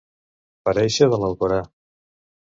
[0.69, 1.59] Parèixer de l'Alcora.